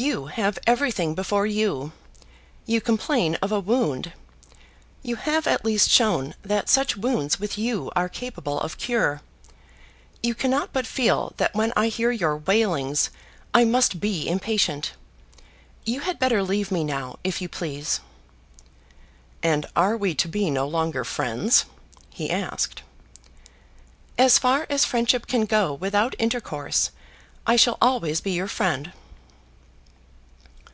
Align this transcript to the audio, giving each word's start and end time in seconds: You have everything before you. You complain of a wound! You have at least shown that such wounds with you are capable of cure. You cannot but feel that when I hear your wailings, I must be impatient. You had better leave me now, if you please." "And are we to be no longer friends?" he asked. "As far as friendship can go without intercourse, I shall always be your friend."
You 0.00 0.26
have 0.26 0.60
everything 0.64 1.16
before 1.16 1.44
you. 1.48 1.90
You 2.66 2.80
complain 2.80 3.34
of 3.42 3.50
a 3.50 3.58
wound! 3.58 4.12
You 5.02 5.16
have 5.16 5.44
at 5.48 5.64
least 5.64 5.90
shown 5.90 6.36
that 6.44 6.68
such 6.68 6.96
wounds 6.96 7.40
with 7.40 7.58
you 7.58 7.90
are 7.96 8.08
capable 8.08 8.60
of 8.60 8.78
cure. 8.78 9.22
You 10.22 10.36
cannot 10.36 10.72
but 10.72 10.86
feel 10.86 11.32
that 11.38 11.52
when 11.52 11.72
I 11.74 11.88
hear 11.88 12.12
your 12.12 12.36
wailings, 12.36 13.10
I 13.52 13.64
must 13.64 13.98
be 13.98 14.28
impatient. 14.28 14.92
You 15.84 15.98
had 16.02 16.20
better 16.20 16.44
leave 16.44 16.70
me 16.70 16.84
now, 16.84 17.18
if 17.24 17.42
you 17.42 17.48
please." 17.48 17.98
"And 19.42 19.66
are 19.74 19.96
we 19.96 20.14
to 20.14 20.28
be 20.28 20.48
no 20.48 20.68
longer 20.68 21.02
friends?" 21.02 21.64
he 22.08 22.30
asked. 22.30 22.82
"As 24.16 24.38
far 24.38 24.64
as 24.70 24.84
friendship 24.84 25.26
can 25.26 25.44
go 25.44 25.74
without 25.74 26.14
intercourse, 26.20 26.92
I 27.48 27.56
shall 27.56 27.78
always 27.82 28.20
be 28.20 28.30
your 28.30 28.46
friend." 28.46 28.92